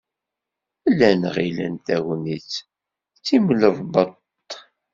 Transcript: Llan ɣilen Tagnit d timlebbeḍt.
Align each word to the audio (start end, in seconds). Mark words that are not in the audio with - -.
Llan 0.91 1.21
ɣilen 1.35 1.75
Tagnit 1.85 2.51
d 2.61 2.65
timlebbeḍt. 3.25 4.49